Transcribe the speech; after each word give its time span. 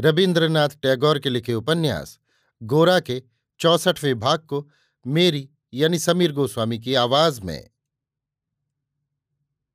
रविन्द्रनाथ 0.00 0.68
टैगोर 0.68 1.18
के 1.18 1.30
लिखे 1.30 1.54
उपन्यास, 1.54 2.18
गोरा 2.62 3.00
के 3.00 3.22
चौसठवें 3.58 4.20
भाग 4.20 4.38
को 4.38 4.70
मेरी 5.06 5.50
यानी 5.74 5.98
समीर 5.98 6.32
गोस्वामी 6.32 6.78
की 6.78 6.94
आवाज़ 6.94 7.40
में। 7.40 7.70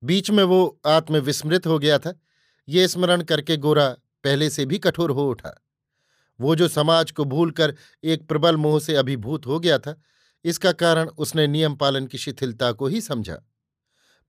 बीच 0.03 0.31
में 0.31 0.43
वो 0.43 0.81
आत्मविस्मृत 0.85 1.67
हो 1.67 1.79
गया 1.79 1.99
था। 1.99 2.19
ये 2.69 2.87
स्मरण 2.87 3.21
करके 3.21 3.57
गोरा 3.57 3.89
पहले 4.23 4.49
से 4.49 4.65
भी 4.65 4.79
कठोर 4.79 5.11
हो 5.11 5.29
उठा। 5.29 5.65
वो 6.41 6.55
जो 6.55 6.67
समाज 6.67 7.11
को 7.11 7.25
भूलकर 7.25 7.75
एक 8.03 8.27
प्रबल 8.27 8.57
मोह 8.57 8.79
से 8.79 8.95
अभिभूत 8.95 9.45
हो 9.45 9.59
गया 9.59 9.79
था, 9.79 10.01
इसका 10.45 10.71
कारण 10.71 11.07
उसने 11.07 11.47
नियम 11.47 11.75
पालन 11.75 12.07
की 12.07 12.17
शिथिलता 12.17 12.71
को 12.71 12.87
ही 12.87 13.01
समझा। 13.01 13.35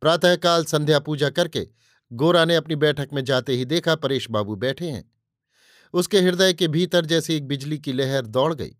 प्रातःकाल 0.01 0.65
संध्या 0.65 0.99
पूजा 0.99 1.31
करके 1.31 1.69
गोरा 2.13 2.45
ने 2.45 2.57
अपनी 2.57 2.77
बैठक 2.77 3.09
में 3.13 3.25
जाते 3.25 3.53
ही 3.53 3.65
देखा 3.65 3.95
परेश 3.95 4.31
बाबू 4.31 4.57
बैठे 4.57 4.91
हैं। 4.91 5.16
उसके 5.93 6.21
हृदय 6.21 6.53
के 6.53 6.69
भीतर 6.69 7.07
जैसे 7.07 7.37
एक 7.37 7.47
बिजली 7.47 7.79
की 7.79 7.93
लहर 7.93 8.27
दौड़ 8.27 8.55
गई। 8.55 8.77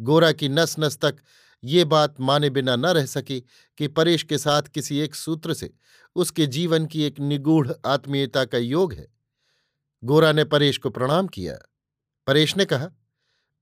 गोरा 0.00 0.32
की 0.32 0.48
नस 0.48 0.76
नस 0.78 0.96
तक 0.96 1.16
ये 1.64 1.84
बात 1.84 2.20
माने 2.20 2.50
बिना 2.50 2.76
न 2.76 2.86
रह 2.86 3.06
सकी 3.06 3.40
कि 3.78 3.88
परेश 3.88 4.22
के 4.22 4.38
साथ 4.38 4.62
किसी 4.62 4.98
एक 4.98 5.14
सूत्र 5.14 5.54
से 5.54 5.74
उसके 6.14 6.46
जीवन 6.46 6.86
की 6.86 7.02
एक 7.02 7.20
निगूढ़ 7.20 7.72
आत्मीयता 7.86 8.44
का 8.44 8.58
योग 8.58 8.92
है। 8.92 9.08
गोरा 10.04 10.32
ने 10.32 10.44
परेश 10.44 10.78
को 10.78 10.90
प्रणाम 10.90 11.26
किया। 11.26 11.58
परेश 12.26 12.56
ने 12.56 12.64
कहा, 12.64 12.90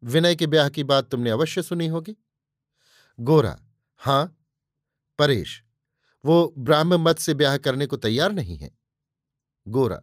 विनय 0.05 0.37
के 0.37 0.47
ब्याह 0.47 0.69
की 0.69 0.85
बात 0.85 1.11
तुमने 1.11 1.31
अवश्य 1.31 1.63
सुनी 1.63 1.87
होगी। 1.87 2.17
गोरा, 3.21 3.61
हाँ, 3.97 4.47
परेश, 5.19 5.63
वो 6.25 6.55
ब्राह्म 6.59 6.95
मत 6.95 7.19
से 7.19 7.35
ब्याह 7.35 7.57
करने 7.57 7.87
को 7.87 7.97
तैयार 7.97 8.33
नहीं 8.33 8.57
है। 8.57 8.79
गोरा 9.69 10.03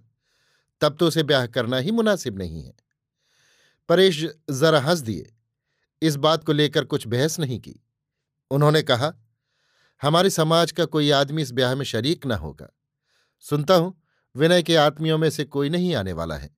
तब 0.82 0.98
तो 0.98 1.08
उसे 1.08 1.24
ब्याह 1.24 1.48
करना 1.48 1.78
ही 1.78 1.92
मुनासिब 1.92 2.38
नहीं 2.38 2.64
है। 2.64 2.74
परेश 3.90 4.26
जरा 4.52 4.80
हंस 4.80 5.00
दिए। 5.00 5.34
इस 6.02 6.16
बात 6.16 6.44
को 6.44 6.54
लेकर 6.54 6.86
कुछ 6.86 7.08
बहस 7.08 7.40
नहीं 7.40 7.60
की। 7.60 7.86
उन्होंने 8.52 8.82
कहा, 8.82 9.14
हमारे 10.02 10.30
समाज 10.30 10.72
का 10.72 10.86
कोई 10.86 11.12
आदमी 11.12 11.42
इस 11.42 11.52
ब्याह 11.52 11.76
में 11.76 11.86
शरीक 11.86 12.26
न 12.26 12.32
होगा। 12.32 12.70
सुनता 13.40 13.76
हूँ, 13.76 14.02
विनय 14.36 14.64
के 14.64 14.76
आत्मियों 14.76 15.18
में 15.18 15.30
से 15.30 15.44
कोई 15.44 15.70
नहीं 15.70 15.96
आने 15.96 16.14
वाला 16.14 16.38
है। 16.38 16.58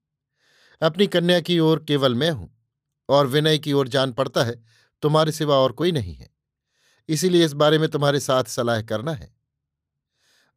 अपनी 0.82 1.08
कन्या 1.08 1.40
की 1.40 1.60
ओर 1.60 1.86
केवल 1.88 2.16
मैं 2.16 2.32
हूँ, 2.32 2.64
और 3.10 3.28
विनय 3.28 3.58
की 3.58 3.74
ओर 3.74 3.88
जान 3.88 4.12
पड़ता 4.12 4.44
है, 4.44 4.64
तुम्हारे 5.02 5.32
सिवा 5.32 5.56
और 5.56 5.72
कोई 5.72 5.92
नहीं 5.92 6.16
है। 6.16 6.30
इसीलिए 7.10 7.46
इस 7.46 7.54
बारे 7.54 7.80
में 7.80 7.90
तुम्हारे 7.90 8.20
साथ 8.20 8.44
सलाह 8.44 8.82
करना 8.82 9.14
है। 9.14 9.36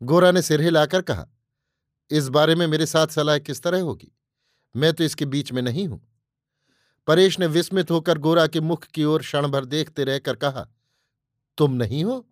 गोरा 0.03 0.31
ने 0.31 0.43
सिर 0.43 0.61
हिलाकर 0.61 1.03
कहा 1.03 1.29
इस 2.13 2.29
बारे 2.29 2.55
में 2.55 2.67
मेरे 2.67 2.87
साथ 2.87 3.07
सलाह 3.07 3.39
किस 3.39 3.63
तरह 3.63 3.81
होगी? 3.81 4.13
मैं 4.77 4.93
तो 4.93 5.05
इसके 5.05 5.25
बीच 5.25 5.53
में 5.53 5.63
नहीं 5.63 5.87
हूँ। 5.89 6.01
परेश 7.07 7.39
ने 7.41 7.47
विस्मित 7.47 7.91
होकर 7.91 8.19
गोरा 8.19 8.47
के 8.47 8.61
मुख 8.61 8.85
की 8.85 9.05
ओर 9.05 9.21
क्षण 9.21 9.49
भर 9.49 9.65
देखते 9.65 10.05
रहकर 10.05 10.37
कहा, 10.37 10.67
तुम 11.59 11.73
नहीं 11.73 12.05
हो? 12.05 12.29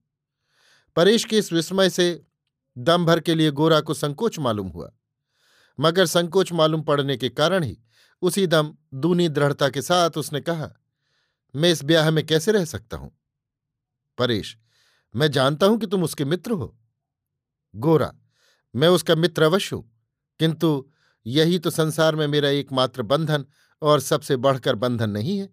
परेश 0.97 1.25
के 1.25 1.39
इस 1.39 1.53
विस्मय 1.53 1.91
से 1.91 2.25
दम 2.79 3.07
भर 3.07 3.21
के 3.21 3.35
लिए 3.35 3.51
गोरा 3.51 3.81
को 3.81 3.95
संकोच 3.95 4.39
मालूम 4.39 4.69
हुआ। 4.69 4.91
मगर 5.79 6.07
संकोच 6.07 6.53
मालूम 6.53 6.83
पड़ने 6.83 7.17
के 7.17 7.29
कारण 7.29 7.63
ही 7.63 7.79
उसी 8.23 8.47
दम 8.47 8.75
दूनी 8.95 9.29
दृढ़ता 9.29 9.69
के 9.69 9.83
साथ 9.83 10.19
उसने 10.19 10.41
कहा, 10.41 10.71
मैं 11.55 11.71
इस 11.73 11.85
ब्याह 11.85 12.11
में 12.11 12.27
कैसे 12.27 12.53
रह 12.53 12.65
सकता 12.65 12.97
हूँ? 12.97 13.13
परेश, 14.19 14.57
मैं 15.15 15.31
जानता 15.31 15.67
हूँ 15.67 15.79
कि 15.79 15.87
तुम 15.87 16.05
उसके 16.05 16.25
मित्र 16.25 16.53
हो। 16.53 16.77
गोरा 17.75 18.13
मैं 18.75 18.89
उसका 18.89 19.15
मित्र 19.15 19.43
अवश्य 19.43 19.77
हूँ। 19.77 19.91
किंतु 20.41 20.91
यही 21.27 21.59
तो 21.59 21.71
संसार 21.71 22.17
में 22.17 22.27
मेरा 22.27 22.49
एकमात्र 22.49 23.03
बंधन 23.03 23.45
और 23.83 24.01
सबसे 24.01 24.37
बढ़कर 24.37 24.75
बंधन 24.75 25.11
नहीं 25.11 25.39
है। 25.39 25.49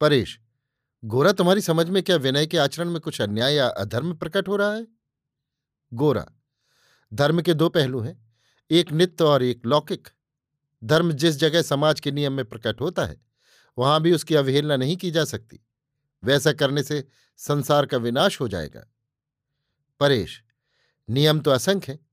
परेश, 0.00 0.40
गोरा, 1.04 1.32
तुम्हारी 1.32 1.60
समझ 1.60 1.88
में 1.88 2.02
क्या 2.02 2.16
विनय 2.16 2.46
के 2.46 2.58
आचरण 2.58 2.90
में 2.90 3.00
कुछ 3.00 3.20
अन्याय 3.20 3.54
या 3.54 3.68
अधर्म 3.68 4.14
प्रकट 4.14 4.48
हो 4.48 4.56
रहा 4.56 4.74
है? 4.74 4.86
गोरा, 5.92 6.26
धर्म 7.14 7.42
के 7.42 7.54
दो 7.54 7.68
पहलू 7.68 8.00
हैं, 8.00 8.34
एक 8.70 8.92
नित्य 8.92 9.24
और 9.24 9.42
एक 9.42 9.66
लौकिक। 9.66 10.08
धर्म 10.84 11.12
जिस 11.12 11.36
जगह 11.36 11.62
समाज 11.62 12.00
के 12.00 12.10
नियम 12.10 12.32
में 12.32 12.44
प्रकट 12.44 12.80
होता 12.80 13.06
है, 13.06 13.20
वहाँ 13.78 14.00
भी 14.02 14.12
उसकी 14.12 14.34
अवहेलना 14.34 14.76
नहीं 14.76 14.96
की 14.96 15.10
जा 15.10 15.24
सकती। 15.24 15.60
वैसा 16.24 16.52
करने 16.52 16.82
से 16.82 17.06
संसार 17.36 17.86
का 17.86 17.96
विनाश 17.96 18.40
हो 18.40 18.48
जाएगा। 18.48 18.86
परेश, 20.00 20.42
नियम 21.10 21.40
तो 21.40 21.50
असंख्य 21.50 21.92
है। 21.92 22.09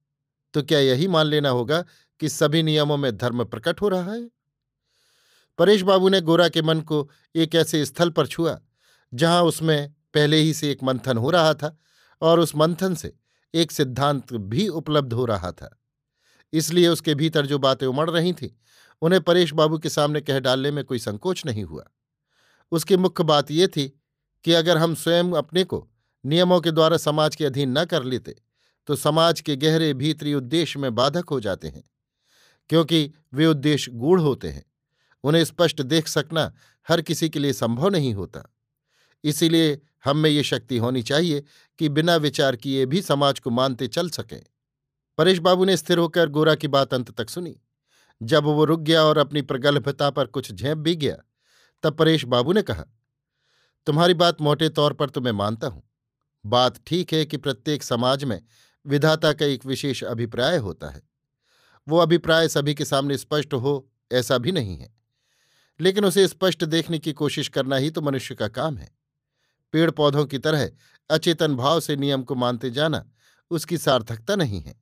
तो 0.53 0.63
क्या 0.63 0.79
यही 0.79 1.07
मान 1.07 1.25
लेना 1.25 1.49
होगा 1.49 1.85
कि 2.19 2.29
सभी 2.29 2.63
नियमों 2.63 2.97
में 2.97 3.17
धर्म 3.17 3.43
प्रकट 3.43 3.81
हो 3.81 3.89
रहा 3.89 4.13
है? 4.13 4.29
परेश 5.57 5.81
बाबू 5.81 6.09
ने 6.09 6.21
गोरा 6.21 6.49
के 6.49 6.61
मन 6.61 6.81
को 6.81 7.09
एक 7.35 7.55
ऐसे 7.55 7.85
स्थल 7.85 8.09
पर 8.09 8.27
छुआ, 8.27 8.59
जहाँ 9.13 9.43
उसमें 9.43 9.93
पहले 10.13 10.37
ही 10.37 10.53
से 10.53 10.71
एक 10.71 10.83
मंथन 10.83 11.17
हो 11.17 11.29
रहा 11.29 11.53
था 11.53 11.77
और 12.21 12.39
उस 12.39 12.55
मंथन 12.55 12.95
से 12.95 13.13
एक 13.53 13.71
सिद्धांत 13.71 14.33
भी 14.33 14.67
उपलब्ध 14.67 15.13
हो 15.13 15.25
रहा 15.25 15.51
था। 15.51 15.81
इसलिए 16.53 16.87
उसके 16.87 17.15
भीतर 17.15 17.45
जो 17.45 17.59
बातें 17.59 17.87
उमड़ 17.87 18.09
रही 18.09 18.33
थीं, 18.33 18.49
उन्हें 19.01 19.21
परेश 19.21 19.53
बाबू 19.53 19.77
के 19.77 19.89
सामने 19.89 20.21
कह 20.21 20.39
डालने 20.39 20.71
में 20.71 20.83
कोई 20.83 20.99
संकोच 20.99 21.45
नहीं 21.45 21.63
हुआ। 21.63 21.85
उसकी 22.71 22.97
मुख्य 22.97 23.23
बात 23.23 23.51
यह 23.51 23.67
थी 23.67 24.01
कि 24.43 24.53
अगर 24.53 24.77
हम 24.77 24.95
स्वयं 24.95 25.31
अपने 25.31 25.63
को 25.63 25.87
नियमों 26.25 26.61
के 26.61 26.71
द्वारा 26.71 26.97
समाज 26.97 27.35
के 27.35 27.45
अधीन 27.45 27.77
न 27.77 27.85
कर 27.85 28.03
लेते 28.03 28.35
तो 28.87 28.95
समाज 28.95 29.41
के 29.41 29.55
गहरे 29.55 29.93
भीतरी 29.93 30.33
उद्देश्य 30.33 30.79
में 30.79 30.93
बाधक 30.95 31.29
हो 31.29 31.39
जाते 31.39 31.67
हैं, 31.67 31.83
क्योंकि 32.69 33.11
वे 33.33 33.45
उद्देश्य 33.45 33.91
गूढ़ 33.93 34.19
होते 34.21 34.49
हैं। 34.49 34.65
उन्हें 35.23 35.43
स्पष्ट 35.45 35.81
देख 35.81 36.07
सकना 36.07 36.51
हर 36.87 37.01
किसी 37.01 37.29
के 37.29 37.39
लिए 37.39 37.53
संभव 37.53 37.89
नहीं 37.89 38.13
होता। 38.13 38.43
इसीलिए 39.23 39.79
हम 40.05 40.17
में 40.17 40.29
ये 40.29 40.43
शक्ति 40.43 40.77
होनी 40.77 41.01
चाहिए 41.03 41.43
कि 41.79 41.89
बिना 41.89 42.15
विचार 42.15 42.55
किए 42.55 42.85
भी 42.85 43.01
समाज 43.01 43.39
को 43.39 43.49
मानते 43.49 43.87
चल 43.87 44.09
सकें। 44.09 44.41
परेश 45.17 45.39
बाबू 45.39 45.65
ने 45.65 45.77
स्थिर 45.77 45.97
होकर 45.97 46.29
गोरा 46.29 46.55
की 46.55 46.67
बात 46.67 46.93
अंत 46.93 47.09
तक 47.11 47.29
सुनी। 47.29 47.55
जब 48.21 48.43
वो 48.43 48.65
रुक 48.65 48.79
गया 48.79 49.03
और 49.03 49.17
अपनी 49.17 49.41
प्रगल्भता 49.41 50.09
पर 50.09 50.25
कुछ 50.27 50.51
झेप 50.51 50.77
भी 50.77 50.95
गया, 50.95 51.15
तब 51.83 51.97
परेश 51.97 52.25
बाबू 52.25 52.53
ने 52.53 52.61
कहा, 52.61 52.83
तुम्हारी 53.87 54.13
बात 54.13 54.41
मोटे 54.41 54.69
तौर 54.69 54.93
पर 54.93 55.09
तो 55.09 55.21
मैं 55.21 55.31
मानता 55.31 55.67
हूँ। 55.67 55.83
बात 56.45 56.79
ठीक 56.87 57.13
है 57.13 57.25
कि 57.25 57.37
प्रत्येक 57.37 57.83
समाज 57.83 58.23
में 58.23 58.41
विधाता 58.87 59.33
का 59.33 59.45
एक 59.45 59.65
विशेष 59.65 60.03
अभिप्राय 60.03 60.57
होता 60.57 60.89
है। 60.89 61.01
वो 61.87 61.97
अभिप्राय 61.97 62.47
सभी 62.47 62.73
के 62.73 62.85
सामने 62.85 63.17
स्पष्ट 63.17 63.53
हो, 63.53 63.89
ऐसा 64.11 64.37
भी 64.37 64.51
नहीं 64.51 64.77
है। 64.77 64.95
लेकिन 65.79 66.05
उसे 66.05 66.27
स्पष्ट 66.27 66.63
देखने 66.63 66.99
की 66.99 67.13
कोशिश 67.13 67.47
करना 67.47 67.75
ही 67.75 67.91
तो 67.91 68.01
मनुष्य 68.01 68.35
का 68.35 68.47
काम 68.47 68.77
है। 68.77 68.97
पेड़ 69.71 69.91
पौधों 69.91 70.25
की 70.25 70.37
तरह 70.37 70.71
अचेतन 71.09 71.55
भाव 71.55 71.79
से 71.79 71.95
नियम 71.95 72.23
को 72.23 72.35
मानते 72.35 72.69
जाना 72.69 73.11
उसकी 73.49 73.77
सार्थकता 73.77 74.35
नहीं 74.35 74.61
है। 74.61 74.81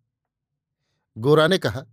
गोरा 1.18 1.48
ने 1.48 1.58
कहा, 1.58 1.86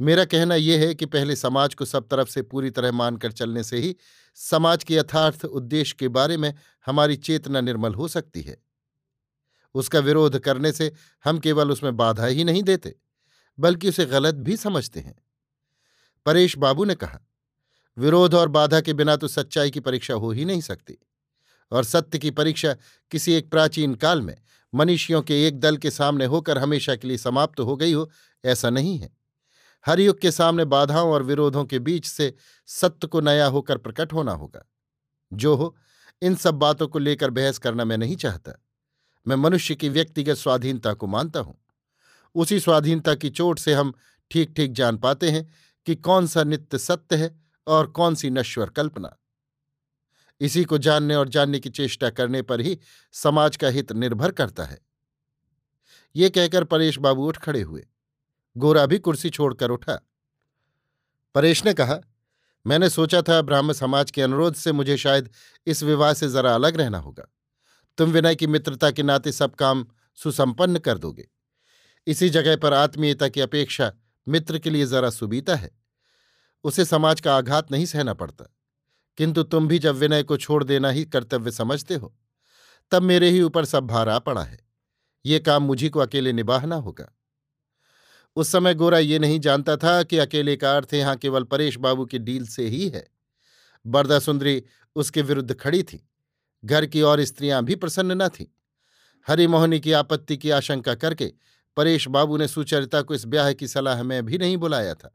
मेरा 0.00 0.24
कहना 0.24 0.54
यह 0.54 0.80
है 0.80 0.94
कि 0.94 1.06
पहले 1.06 1.36
समाज 1.36 1.74
को 1.74 1.84
सब 1.84 2.08
तरफ़ 2.08 2.28
से 2.28 2.42
पूरी 2.42 2.70
तरह 2.70 2.92
मानकर 2.92 3.32
चलने 3.32 3.64
से 3.64 3.78
ही 3.78 3.96
समाज 4.34 4.84
के 4.84 4.94
यथार्थ 4.94 5.44
उद्देश्य 5.44 5.96
के 5.98 6.08
बारे 6.08 6.36
में 6.36 6.54
हमारी 6.86 7.16
चेतना 7.16 7.60
निर्मल 7.60 7.94
हो 7.94 8.08
सकती 8.08 8.42
है। 8.42 8.69
उसका 9.74 9.98
विरोध 9.98 10.38
करने 10.38 10.72
से 10.72 10.92
हम 11.24 11.38
केवल 11.38 11.70
उसमें 11.70 11.96
बाधा 11.96 12.26
ही 12.26 12.44
नहीं 12.44 12.62
देते, 12.62 12.94
बल्कि 13.58 13.88
उसे 13.88 14.06
गलत 14.06 14.34
भी 14.34 14.56
समझते 14.56 15.00
हैं। 15.00 15.14
परेश 16.26 16.56
बाबू 16.58 16.84
ने 16.84 16.94
कहा, 16.94 17.18
विरोध 17.96 18.34
और 18.34 18.48
बाधा 18.48 18.80
के 18.80 18.92
बिना 18.92 19.16
तो 19.16 19.28
सच्चाई 19.28 19.70
की 19.70 19.80
परीक्षा 19.80 20.14
हो 20.14 20.30
ही 20.30 20.44
नहीं 20.44 20.60
सकती, 20.60 20.98
और 21.72 21.84
सत्य 21.84 22.18
की 22.18 22.30
परीक्षा 22.30 22.74
किसी 23.12 23.32
एक 23.32 23.50
प्राचीन 23.50 23.94
काल 23.94 24.22
में 24.22 24.36
मनीषियों 24.72 25.22
के 25.22 25.46
एक 25.46 25.58
दल 25.60 25.76
के 25.76 25.90
सामने 25.90 26.24
होकर 26.24 26.58
हमेशा 26.58 26.94
के 26.96 27.08
लिए 27.08 27.18
समाप्त 27.18 27.60
हो 27.60 27.76
गई 27.76 27.92
हो, 27.92 28.10
ऐसा 28.44 28.70
नहीं 28.70 28.98
है। 28.98 29.10
हर 29.86 30.00
युग 30.00 30.20
के 30.20 30.30
सामने 30.30 30.64
बाधाओं 30.64 31.10
और 31.12 31.22
विरोधों 31.22 31.64
के 31.64 31.78
बीच 31.78 32.06
से 32.06 32.34
सत्य 32.68 33.06
को 33.06 33.20
नया 33.20 33.46
होकर 33.46 33.78
प्रकट 33.78 34.12
होना 34.12 34.32
होगा। 34.32 34.64
जो 35.32 35.54
हो, 35.54 35.76
इन 36.22 36.34
सब 36.34 36.54
बातों 36.54 36.88
को 36.88 36.98
लेकर 36.98 37.30
बहस 37.30 37.58
करना 37.58 37.84
मैं 37.84 37.98
नहीं 37.98 38.16
चाहता। 38.16 38.52
मैं 39.26 39.36
मनुष्य 39.36 39.74
की 39.74 39.88
व्यक्तिगत 39.88 40.34
स्वाधीनता 40.34 40.92
को 40.92 41.06
मानता 41.06 41.40
हूँ। 41.40 41.58
उसी 42.34 42.60
स्वाधीनता 42.60 43.14
की 43.14 43.30
चोट 43.30 43.58
से 43.58 43.74
हम 43.74 43.92
ठीक 44.30 44.52
ठीक 44.56 44.72
जान 44.72 44.96
पाते 44.96 45.30
हैं 45.30 45.54
कि 45.86 45.94
कौन 45.94 46.26
सा 46.26 46.44
नित्य 46.44 46.78
सत्य 46.78 47.16
है 47.16 47.40
और 47.66 47.86
कौन 47.86 48.14
सी 48.14 48.30
नश्वर 48.30 48.70
कल्पना। 48.70 49.16
इसी 50.40 50.64
को 50.64 50.78
जानने 50.78 51.14
और 51.14 51.28
जानने 51.28 51.60
की 51.60 51.70
चेष्टा 51.70 52.10
करने 52.10 52.42
पर 52.42 52.60
ही 52.60 52.78
समाज 53.12 53.56
का 53.56 53.68
हित 53.68 53.92
निर्भर 53.92 54.30
करता 54.30 54.64
है। 54.64 54.78
ये 56.16 56.30
कहकर 56.30 56.64
परेश 56.64 56.98
बाबू 56.98 57.26
उठ 57.28 57.36
खड़े 57.36 57.60
हुए। 57.62 57.86
गोरा 58.56 58.86
भी 58.86 58.98
कुर्सी 58.98 59.30
छोड़कर 59.30 59.70
उठा। 59.70 60.00
परेश 61.34 61.64
ने 61.64 61.74
कहा, 61.74 62.00
मैंने 62.66 62.90
सोचा 62.90 63.22
था 63.22 63.42
ब्राह्म 63.42 63.72
समाज 63.72 64.10
के 64.10 64.22
अनुरोध 64.22 64.54
से 64.54 64.72
मुझे 64.72 64.96
शायद 64.96 65.30
इस 65.66 65.82
विवाह 65.82 66.12
से 66.12 66.28
जरा 66.28 66.54
अलग 66.54 66.76
रहना 66.76 66.98
होगा। 66.98 67.24
तुम 68.00 68.10
विनय 68.10 68.34
की 68.34 68.46
मित्रता 68.46 68.90
के 68.90 69.02
नाते 69.02 69.32
सब 69.32 69.54
काम 69.54 69.86
सुसंपन्न 70.14 70.78
कर 70.78 70.98
दोगे। 70.98 71.28
इसी 72.06 72.30
जगह 72.30 72.56
पर 72.56 72.72
आत्मीयता 72.72 73.28
की 73.28 73.40
अपेक्षा 73.40 73.92
मित्र 74.28 74.58
के 74.58 74.70
लिए 74.70 74.86
जरा 74.86 75.10
सुबीता 75.10 75.54
है। 75.54 75.70
उसे 76.64 76.84
समाज 76.84 77.20
का 77.20 77.36
आघात 77.36 77.72
नहीं 77.72 77.86
सहना 77.86 78.14
पड़ता। 78.14 78.56
किंतु 79.16 79.42
तुम 79.42 79.68
भी 79.68 79.78
जब 79.78 79.94
विनय 79.94 80.22
को 80.22 80.36
छोड़ 80.36 80.64
देना 80.64 80.90
ही 80.90 81.04
कर्तव्य 81.04 81.50
समझते 81.50 81.94
हो, 81.94 82.16
तब 82.90 83.02
मेरे 83.02 83.30
ही 83.30 83.42
ऊपर 83.42 83.64
सब 83.64 83.86
भार 83.86 84.08
आ 84.08 84.18
पड़ा 84.18 84.42
है। 84.42 84.60
ये 85.26 85.38
काम 85.38 85.62
मुझी 85.62 85.88
को 85.88 86.00
अकेले 86.00 86.32
निभाना 86.32 86.76
होगा। 86.76 87.12
उस 88.36 88.48
समय 88.48 88.74
गोरा 88.74 88.98
ये 88.98 89.18
नहीं 89.18 89.40
जानता 89.40 89.76
था 89.76 90.02
कि 90.02 90.18
अकेले 90.18 90.56
का 90.56 90.76
अर्थ 90.76 90.94
यहाँ 90.94 91.16
केवल 91.16 91.44
परेश 91.44 91.76
बाबू 91.76 92.04
की 92.04 92.18
डील 92.18 92.46
से 92.46 92.68
ही 92.68 92.88
है। 92.88 93.08
बरदा 93.86 94.18
सुंदरी 94.18 94.64
उसके 94.96 95.22
विरुद्ध 95.22 95.54
खड़ी 95.54 95.82
थी। 95.82 96.06
घर 96.64 96.86
की 96.86 97.02
और 97.02 97.24
स्त्रियाँ 97.24 97.62
भी 97.64 97.74
प्रसन्न 97.74 98.22
न 98.22 98.28
थीं। 98.28 98.46
हरिमोहनी 99.28 99.80
की 99.80 99.92
आपत्ति 99.92 100.36
की 100.36 100.50
आशंका 100.50 100.94
करके 100.94 101.32
परेश 101.76 102.08
बाबू 102.08 102.36
ने 102.36 102.48
सुचरिता 102.48 103.02
को 103.02 103.14
इस 103.14 103.24
ब्याह 103.26 103.52
की 103.52 103.68
सलाह 103.68 104.02
में 104.02 104.26
भी 104.26 104.38
नहीं 104.38 104.56
बुलाया 104.56 104.94
था। 104.94 105.12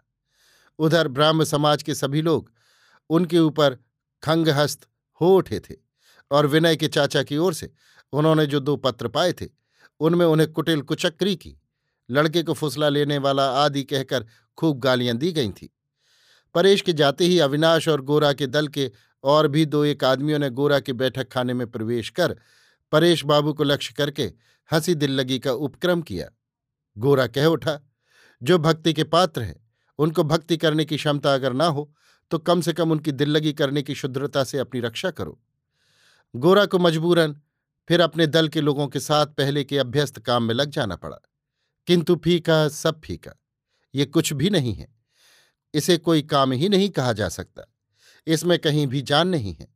उधर 0.80 1.08
ब्राह्म 1.08 1.44
समाज 1.44 1.84
के 1.84 1.96
सभी 1.96 2.22
लोग 2.22 2.52
उनके 3.10 3.40
ऊपर 3.40 3.78
खंगहस्त 4.24 4.88
हो 5.22 5.36
उठे 5.38 5.60
थे 5.60 5.76
और 6.32 6.46
विनय 6.46 6.76
के 6.76 6.88
चाचा 6.88 7.24
की 7.24 7.38
ओर 7.38 7.54
से 7.54 7.72
उन्होंने 8.14 8.46
जो 8.46 8.60
दो 8.60 8.76
पत्र 8.76 9.08
पाए 9.08 9.34
थे, 9.34 9.46
उनमें 10.00 10.26
उन्हें 10.26 10.52
कुटिल 10.52 10.82
कुचक्री 10.82 11.36
की, 11.36 11.58
लड़के 12.10 12.44
को 12.44 12.54
फुसला 12.54 12.90
लेने 12.90 13.18
वाला 13.18 13.50
आदि 13.50 13.84
कहकर 13.84 14.26
खूब 14.58 14.80
गालियाँ 14.80 15.18
दी 15.18 15.32
गई 15.32 15.50
थी। 15.50 15.76
परेश 16.56 16.82
के 16.82 16.94
जाते 16.94 17.26
ही 17.26 17.40
अविनाश 17.40 17.88
और 17.88 18.02
गोरा 18.02 18.34
के 18.34 18.48
दल 18.48 18.68
के 18.68 18.92
और 19.26 19.48
भी 19.48 19.66
दो 19.66 19.84
एक 19.86 20.04
आदमियों 20.04 20.40
ने 20.40 20.50
गोरा 20.50 20.80
के 20.80 20.94
बैठक 20.94 21.32
खाने 21.32 21.54
में 21.54 21.68
प्रवेश 21.72 22.10
कर 22.10 22.36
परेश 22.92 23.26
बाबू 23.26 23.54
को 23.54 23.64
लक्ष्य 23.64 23.94
करके 23.98 24.24
हँसी 24.72 24.96
दिल 24.96 25.12
लगी 25.12 25.40
का 25.40 25.52
उपक्रम 25.52 26.02
किया। 26.02 26.30
गोरा 26.98 27.28
कह 27.28 27.46
उठा, 27.46 27.80
जो 28.44 28.58
भक्ति 28.58 28.94
के 28.94 29.04
पात्र 29.04 29.42
हैं, 29.42 29.70
उनको 30.00 30.24
भक्ति 30.24 30.58
करने 30.58 30.86
की 30.86 30.98
क्षमता 30.98 31.34
अगर 31.34 31.54
ना 31.54 31.66
हो 31.66 31.94
तो 32.32 32.40
कम 32.40 32.62
से 32.62 32.74
कम 32.74 32.92
उनकी 32.92 33.12
दिल्लगी 33.12 33.54
करने 33.54 33.82
की 33.82 33.96
शुद्रता 33.96 34.44
से 34.44 34.58
अपनी 34.58 34.80
रक्षा 34.80 35.12
करो। 35.12 35.40
गोरा 36.36 36.66
को 36.66 36.80
मजबूरन 36.80 37.42
फिर 37.88 38.02
अपने 38.02 38.28
दल 38.28 38.48
के 38.48 38.62
लोगों 38.62 38.88
के 38.88 39.00
साथ 39.00 39.26
पहले 39.26 39.64
के 39.64 39.78
अभ्यस्त 39.78 40.20
काम 40.20 40.44
में 40.44 40.56
लग 40.56 40.70
जाना 40.70 40.96
पड़ा। 40.96 41.18
किंतु 41.88 42.16
फीका, 42.16 42.68
सब 42.68 43.02
फीका, 43.02 43.32
ये 43.96 44.06
कुछ 44.06 44.34
भी 44.34 44.50
नहीं 44.50 44.74
है। 44.74 44.88
इसे 45.74 45.98
कोई 45.98 46.22
काम 46.22 46.52
ही 46.52 46.70
नहीं 46.70 46.90
कहा 46.90 47.14
जा 47.14 47.30
सकता। 47.30 47.75
इसमें 48.28 48.58
कहीं 48.60 48.86
भी 48.88 49.02
जान 49.04 49.28
नहीं 49.28 49.54
है। 49.54 49.68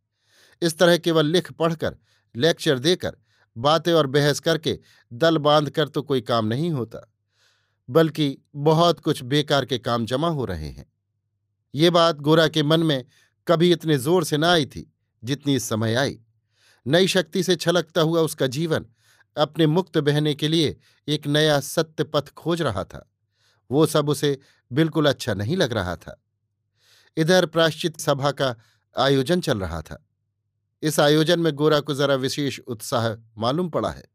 इस 0.61 0.77
तरह 0.77 0.97
केवल 0.97 1.25
लिख 1.25 1.51
पढ़कर, 1.51 1.95
लेक्चर 2.35 2.79
देकर, 2.79 3.15
बातें 3.55 3.91
और 3.93 4.07
बहस 4.07 4.39
करके 4.39 4.77
दल 5.11 5.37
बाँध 5.39 5.69
कर 5.69 5.87
तो 5.87 6.01
कोई 6.01 6.21
काम 6.21 6.45
नहीं 6.45 6.71
होता, 6.71 7.01
बल्कि 7.89 8.37
बहुत 8.57 8.99
कुछ 8.99 9.23
बेकार 9.23 9.65
के 9.65 9.77
काम 9.79 10.05
जमा 10.05 10.29
हो 10.29 10.45
रहे 10.45 10.67
हैं। 10.67 10.85
ये 11.73 11.89
बात 11.89 12.19
गोरा 12.19 12.47
के 12.47 12.63
मन 12.63 12.83
में 12.83 13.03
कभी 13.47 13.71
इतने 13.71 13.97
ज़ोर 13.97 14.23
से 14.23 14.37
न 14.37 14.43
आई 14.43 14.65
थी, 14.65 14.91
जितनी 15.23 15.55
इस 15.55 15.69
समय 15.69 15.95
आई। 15.95 16.19
नई 16.85 17.07
शक्ति 17.07 17.43
से 17.43 17.55
छलकता 17.55 18.01
हुआ 18.01 18.21
उसका 18.21 18.47
जीवन 18.47 18.85
अपने 19.37 19.67
मुक्त 19.67 19.97
बहने 19.97 20.33
के 20.35 20.47
लिए 20.47 20.75
एक 21.07 21.27
नया 21.27 21.59
सत्य 21.59 22.03
पथ 22.03 22.29
खोज 22.33 22.61
रहा 22.61 22.83
था। 22.83 23.05
वो 23.69 23.85
सब 23.85 24.09
उसे 24.09 24.37
बिल्कुल 24.71 25.09
अच्छा 25.09 25.33
नहीं 25.33 25.57
लग 25.57 25.73
रहा 25.73 25.95
था। 25.95 26.19
इधर 27.17 27.45
प्राश्चित 27.45 27.99
सभा 27.99 28.31
का 28.31 28.55
आयोजन 28.97 29.41
चल 29.41 29.59
रहा 29.59 29.81
था। 29.81 30.05
इस 30.81 30.99
आयोजन 30.99 31.39
में 31.39 31.53
गोरा 31.53 31.79
को 31.79 31.93
जरा 31.93 32.15
विशेष 32.15 32.59
उत्साह 32.59 33.15
मालूम 33.37 33.69
पड़ा 33.69 33.89
है। 33.89 34.07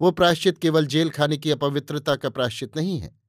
वो 0.00 0.10
प्राश्चित 0.10 0.58
केवल 0.58 0.86
जेल 0.86 1.10
खाने 1.10 1.36
की 1.36 1.50
अपवित्रता 1.50 2.16
का 2.16 2.28
प्राश्चित 2.28 2.76
नहीं 2.76 2.98
है। 2.98 3.20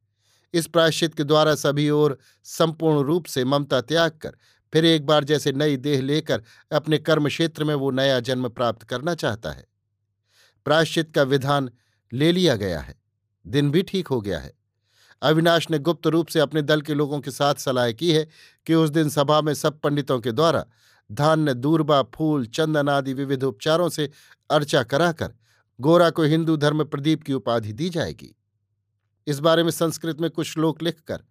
इस 0.54 0.68
प्राश्चित 0.68 1.14
के 1.14 1.24
द्वारा 1.24 1.56
सभी 1.56 1.90
ओर 1.90 2.18
संपूर्ण 2.44 3.04
रूप 3.04 3.26
से 3.26 3.46
ममता 3.46 3.82
त्याग 3.82 4.12
कर, 4.12 4.38
फिर 4.74 4.86
एक 4.86 5.06
बार 5.06 5.24
जैसे 5.24 5.52
नई 5.52 5.78
देह 5.78 6.02
लेकर 6.02 6.44
अपने 6.72 6.98
कर्म 6.98 7.28
क्षेत्र 7.28 7.64
में 7.64 7.76
वो 7.76 7.92
नया 7.92 8.20
जन्म 8.20 8.50
प्राप्त 8.50 8.84
करना 8.84 9.16
चाहता 9.16 9.52
है। 9.52 9.68
प्राश्चित 10.66 11.12
का 11.16 11.24
विधान 11.24 11.70
ले 12.14 12.32
लिया 12.32 12.56
गया 12.56 12.80
है। 12.80 13.02
दिन 13.48 13.72
भी 13.72 13.82
ठीक 13.84 14.08
हो 14.08 14.22
गया 14.22 14.40
है। 14.40 14.57
अविनाश 15.22 15.70
ने 15.72 15.80
गुप्त 15.80 16.08
रूप 16.08 16.28
से 16.28 16.40
अपने 16.40 16.62
दल 16.62 16.82
के 16.82 16.94
लोगों 16.94 17.20
के 17.20 17.32
साथ 17.32 17.56
सलाह 17.56 17.92
की 17.92 18.12
है 18.12 18.28
कि 18.66 18.74
उस 18.74 18.90
दिन 18.90 19.10
सभा 19.10 19.42
में 19.42 19.54
सब 19.54 19.80
पंडितों 19.80 20.20
के 20.20 20.32
द्वारा 20.32 20.66
धान्य, 21.12 21.54
दूरबा, 21.54 22.04
फूल, 22.04 22.46
चंदन 22.46 22.90
आदि 22.90 23.14
विविध 23.14 23.44
उपचारों 23.44 23.90
से 23.90 24.10
अर्चा 24.52 24.84
कराकर 24.84 25.34
गोरा 25.82 26.10
को 26.10 26.24
हिंदू 26.24 26.58
धर्म 26.58 26.84
प्रदीप 26.84 27.24
की 27.24 27.34
उपाधि 27.34 27.74
दी 27.74 27.90
जाएगी। 27.90 28.36
इस 29.28 29.40
बारे 29.40 29.64
में 29.64 29.72
संस्कृत 29.72 30.22
में 30.22 30.30
कुछ 30.30 30.48
श्लोक 30.48 30.84
लिखकर 30.84 31.24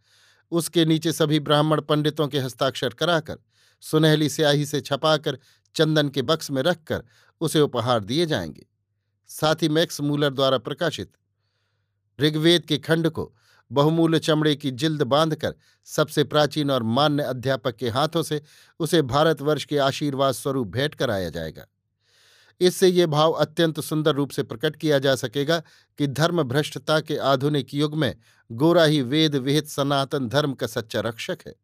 उसके 0.50 0.84
नीचे 0.84 1.12
सभी 1.12 1.40
ब्राह्मण 1.40 1.80
पंडितों 1.80 2.28
के 2.28 2.38
हस्ताक्षर 2.38 2.88
कराकर, 2.88 3.38
सुनहली 3.80 4.28
स्याही 4.28 4.66
से 4.66 4.80
छपाकर, 4.80 5.38
चंदन 5.74 6.08
के 6.08 6.22
बक्स 6.22 6.50
में 6.50 6.62
रखकर 6.62 7.02
उसे 7.40 7.60
उपहार 7.60 8.04
दिए 8.04 8.26
जाएँगे। 8.26 8.66
साथ 9.28 9.54
ही 9.62 9.68
मैक्स 9.68 10.00
मूलर 10.00 10.30
द्वारा 10.30 10.58
प्रकाशित 10.58 11.12
ऋग्वेद 12.20 12.66
के 12.66 12.78
खंड 12.78 13.10
को 13.10 13.34
बहुमूल्य 13.70 14.18
चमड़े 14.18 14.54
की 14.56 14.70
जिल्द 14.70 15.02
बांधकर 15.02 15.54
सबसे 15.84 16.24
प्राचीन 16.24 16.70
और 16.70 16.82
मान्य 16.82 17.22
अध्यापक 17.22 17.76
के 17.76 17.88
हाथों 17.88 18.22
से 18.22 18.42
उसे 18.80 19.02
भारतवर्ष 19.02 19.64
के 19.64 19.78
आशीर्वाद 19.78 20.34
स्वरूप 20.34 20.68
भेंट 20.68 20.94
कराया 20.94 21.30
जाएगा। 21.30 21.66
इससे 22.60 22.88
ये 22.88 23.06
भाव 23.06 23.32
अत्यंत 23.32 23.80
सुंदर 23.80 24.14
रूप 24.14 24.30
से 24.30 24.42
प्रकट 24.42 24.76
किया 24.76 24.98
जा 24.98 25.14
सकेगा 25.14 25.58
कि 25.98 26.06
धर्म 26.06 26.42
भ्रष्टता 26.42 27.00
के 27.00 27.16
आधुनिक 27.16 27.74
युग 27.74 27.94
में 27.94 28.14
गोरा 28.52 28.84
ही 28.84 29.02
वेद 29.02 29.34
विहित 29.34 29.68
सनातन 29.68 30.28
धर्म 30.28 30.52
का 30.52 30.66
सच्चा 30.66 31.00
रक्षक 31.00 31.38
है। 31.46 31.54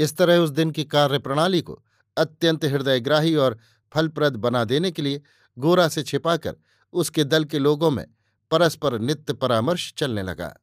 इस 0.00 0.16
तरह 0.16 0.36
उस 0.36 0.50
दिन 0.50 0.70
की 0.70 0.84
कार्य 0.84 1.18
प्रणाली 1.18 1.60
को 1.60 1.82
अत्यंत 2.16 2.64
हृदयग्राही 2.64 3.34
और 3.34 3.58
फलप्रद 3.92 4.36
बना 4.36 4.64
देने 4.64 4.90
के 4.90 5.02
लिए 5.02 5.22
गोरा 5.58 5.88
से 5.88 6.02
छिपाकर 6.02 6.56
उसके 6.92 7.24
दल 7.24 7.44
के 7.44 7.58
लोगों 7.58 7.90
में 7.90 8.06
परस्पर 8.50 8.98
नित्य 8.98 9.32
परामर्श 9.32 9.92
चलने 9.96 10.22
लगा। 10.22 10.54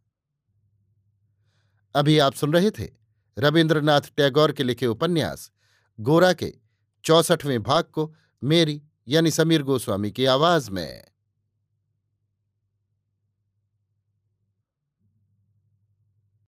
अभी 1.96 2.18
आप 2.20 2.34
सुन 2.34 2.54
रहे 2.54 2.72
थे 2.72 2.88
रविन्द्रनाथ 3.38 4.02
टैगोर 4.18 4.52
के 4.52 4.64
लिखे 4.64 4.88
उपन्यास, 4.88 5.52
गोरा 6.00 6.34
के 6.34 6.54
चौसठवें 7.04 7.64
भाग 7.64 7.84
को 7.84 8.14
मेरी 8.44 8.82
यानी 9.08 9.32
समीर 9.32 9.64
गोस्वामी 9.64 10.12
की 10.12 10.26
आवाज़ 10.26 10.72
में। 10.72 11.04